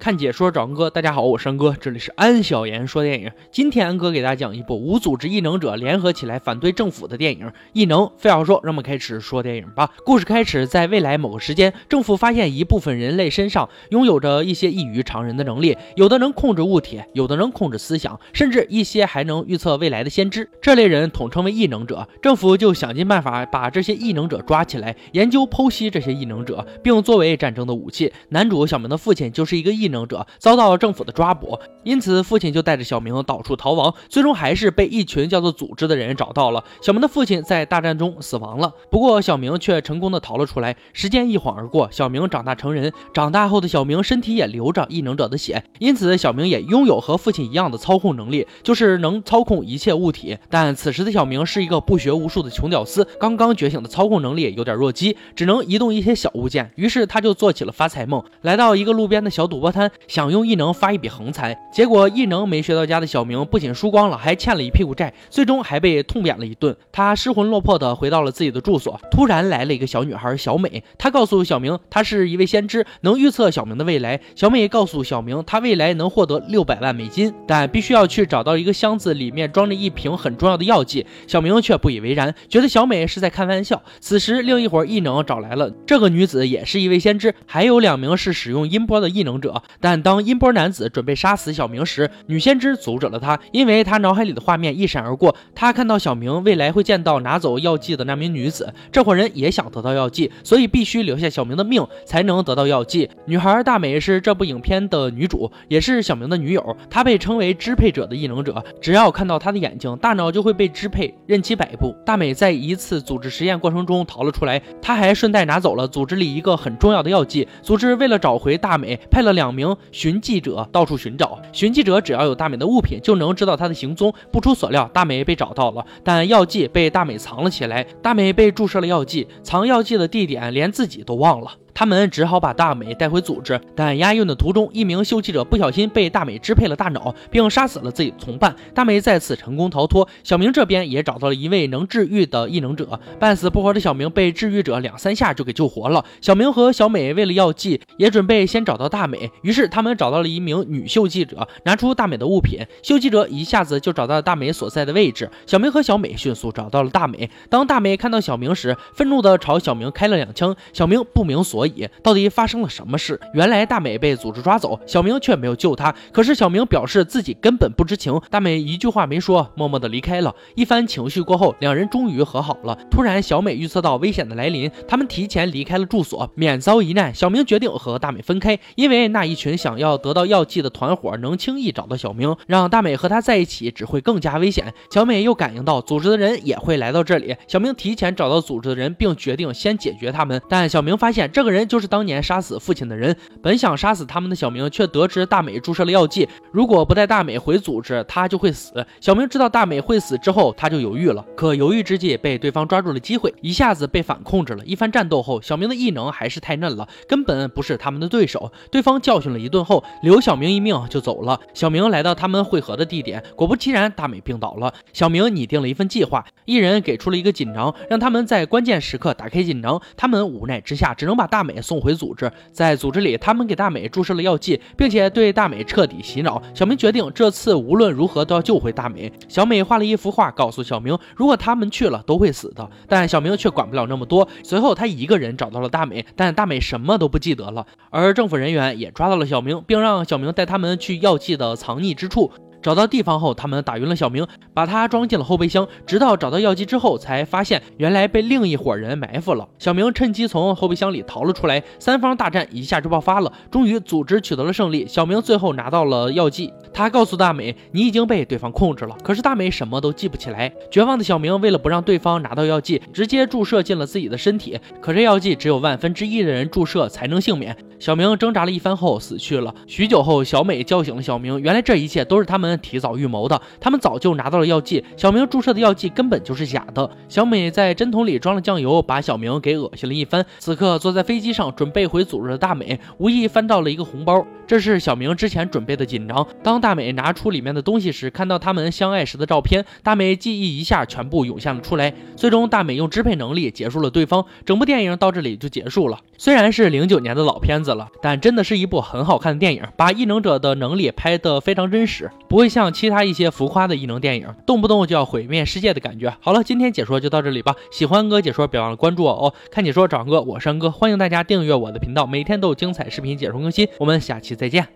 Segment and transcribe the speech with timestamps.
[0.00, 3.30] 看解说找安哥，大家好，我是安哥，这里是安小言说电影。
[3.52, 8.00] 今天安哥给大家讲一部无组织异能者联合起来反对政府的电影《异能》。
[8.16, 9.90] 废话少说，让我们开始说电影吧。
[10.06, 20.48] 故事开始在未来某个时间，政府发现一部分人类身上拥有着一些异于常人的能力，有的能控制物体，有的能控制思想，甚至一些还能预测未来的先知。
[20.62, 22.08] 这类人统称为异能者。
[22.22, 28.10] 政府就想尽办法把这些异能者抓起来，研究剖析这些异能者，并作为战争的武器。
[28.30, 36.64] 男主小明的父亲就是一个异能者，遭到政府的抓捕，因此父亲就带着小明到处逃亡，最终还是被一群叫做组织的人找到了。
[36.80, 40.76] 小明的父亲在大战中死亡了，不过小明却成功的逃了出来。
[40.92, 50.36] 时间一晃而过，小明长大成人，长大后的小明身体也流着异能者的血，因此小明也拥有和父亲一样的操控能力，就是能操控一切物体。
[50.48, 56.70] 但此时的小明是一个不学无术的穷屌丝，刚刚觉醒的操控能力有点弱鸡，只能移动一些小物件。
[56.76, 59.79] 于是他就做起了发财梦，来到一个路边的小赌博摊。
[60.08, 66.74] 想用异能发一笔横财，结果异能没学到家的小明不仅输光了，还欠了一屁股债，最终还被痛扁了一顿。
[66.90, 74.20] 他失魂落魄的回到了自己的住所，突然来了一个小女孩小美，她告诉小明，她是一位先知，能预测小明的未来。
[74.34, 81.06] 小美告诉小明，她未来能获得六百万美金，但必须要去找到一个箱子，里面装着一瓶很重要的药剂。
[81.26, 83.82] 小明却不以为然，觉得小美是在开玩笑。
[84.00, 89.62] 此时，另一伙异能找来了，这个女子也是一位先知，还有两名是使用音波的异能者。
[89.78, 98.72] 但当音波男子准备杀死小明时，女先知阻止了他，因为他脑海里的画面一闪而过，他看到小明未来会见到拿走药剂的那名女子。
[98.90, 103.08] 这伙人也想得到药剂，所以必须留下小明的命才能得到药剂。
[103.26, 106.76] 女孩大美是这部影片的女主，也是小明的女友。
[106.88, 111.94] 她被称为支配者的异能者，只要看到她的眼睛，大脑就会被支配，任其摆布。
[112.04, 117.46] 大美在一次组织实验过程中逃了出来，她还顺带拿走了组织里一个很重要的药剂。
[117.62, 119.76] 组织为了找回大美，派了两两名。
[119.90, 124.14] 寻迹者到处寻找，寻迹者只要有大美的物品，就能知道她的行踪。
[124.30, 127.84] 不出所料，大美被找到了，但药剂被大美藏了起来。
[128.00, 131.50] 大美被注射了药剂，藏药剂的地点连自己都忘了。
[131.80, 138.54] 他们只好把大美带回组织，但押运的途中，一名秀记者不小心被大美支配了大脑，并杀死了自己的同伴。
[138.74, 140.06] 大美再次成功逃脱。
[140.22, 146.04] 小明这边也找到了一位能治愈的异能者，半死不活的小明被治愈者两三下就给救活了。
[146.20, 155.30] 小明和小美为了药剂，也准备先找到大美，于是他们找到了一名女秀记者，拿出大美的物品，秀记者一下子就找到了大美所在的位置。
[155.46, 157.30] 小明和小美迅速找到了大美。
[157.48, 160.54] 当大美看到小明时，愤怒地朝小明开了两枪。
[160.74, 161.69] 小明不明所以。
[162.02, 163.20] 到底发生了什么事？
[163.34, 165.94] 原来大美被组织抓走，小明却没有救她。
[166.12, 170.34] 可是小明表示自己根本不知情，大美一句话没说，默默的离开了。
[170.54, 172.76] 一番情绪过后，两人终于和好了。
[172.90, 177.14] 突然，小美预测到危险的来临，他们提前离开了住所，免遭一难。
[177.14, 184.72] 小明决定和大美分开，因为那一群想要得到药剂的团伙能轻易找到小明，让大美和他在一起只会更加危险。
[184.90, 190.40] 小美又感应到组织的人也会来到这里，小明提前找到组织的人，并决定先解决他们。
[190.48, 191.66] 但小明发现这个人。
[191.68, 193.16] 就是当年杀死父亲的人。
[193.42, 198.84] 本想杀死他们的小明，却得知大美注射了药剂，如果不带大美回组织，他就会死。
[199.00, 201.24] 小明知道大美会死之后，他就犹豫了。
[201.36, 204.64] 可犹豫之际，被对方抓住了机会，一下子被反控制了。
[204.64, 208.50] 一番战斗后，小明的异能还是太嫩了，根本不是他们的对手。
[208.70, 211.38] 对方教训了一顿后，留小明一命就走了。
[211.54, 214.72] 小明来到他们会合的地点，果不其然，大美病倒了。
[214.92, 219.80] 小明拟定了一份计划，一人给出了一个锦囊，让他们在关键时刻打开锦囊。
[219.96, 221.58] 他们无奈之下，只能把大大美。
[221.62, 226.42] 送回组织，在组织里，他们给大美注射了药剂，并且对大美彻底洗脑。
[226.52, 229.10] 小明决定这次无论如何都要救回大美。
[229.26, 232.68] 小美画了一幅画，告诉小明，如果他们去了，都会死的。
[232.86, 234.28] 但小明却管不了那么多。
[234.42, 237.66] 随后，他一个人找到了大美，但大美什么都不记得了。
[237.88, 242.30] 而政府人员也抓到了小明，并让小明带他们去药剂的藏匿之处。
[242.62, 249.48] 找到地方后，他们打晕了小明，把他装进了后备箱，直到找到药剂之后，才发现原来被另一伙人埋伏了。
[249.58, 253.32] 小明趁机从后备箱里逃了出来，三方大战一下就爆发了。
[253.50, 256.52] 终于，组织取得了胜利，小明最后拿到了药剂。
[256.72, 260.52] 他告诉大美：“你已经被对方控制了。”可是大美什么都记不起来。
[260.70, 264.58] 绝望的小明为了不让对方拿到药剂，直接注射进了自己的身体。
[264.80, 267.56] 可这药剂只有万分之一的人注射才能幸免。
[267.80, 269.54] 小明挣扎了一番后死去了。
[269.66, 273.40] 许久后，小美叫醒了小明，原来这一切都是他们提早预谋的。
[273.58, 276.90] 他们早就拿到了药剂，小明注射的药剂根本就是假的。
[277.08, 280.24] 小美在针筒里装了酱油，把小明给恶心了一番。
[280.38, 286.26] 此刻坐在飞机上准备回组织的大美，无意翻到了一个红包，这是小明之前准备的锦囊。
[286.42, 291.94] 当大美拿出里面的东西时，看到他们相爱时的照片，大美记忆一下全部涌现了出来。
[292.14, 294.22] 最终，大美用支配能力结束了对方。
[294.44, 295.98] 整部电影到这里就结束了。
[296.18, 306.14] 虽然是零九年的老片子了，但真的是一部很好看的电影，把异能者的能力拍得非常真实，不会像其他一些浮夸的异能电影，动不动就要毁灭世界的感觉。
[306.20, 307.54] 好了，今天解说就到这里吧。
[307.70, 309.34] 喜欢哥解说，别忘了关注我哦。
[309.50, 313.68] 看解说找哥，我是安哥，欢迎大家订阅我的频道，每天都有精彩视频解说更新。
[313.78, 314.70] 我们下期再见。